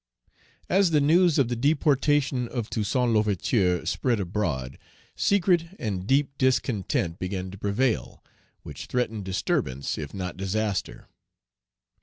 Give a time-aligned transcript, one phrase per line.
[0.67, 4.79] AS the news of the deportation of Toussaint L'Ouverture spread abroad,
[5.15, 8.23] secret and deep discontent began to prevail,
[8.63, 11.07] which threatened disturbance, if not disaster.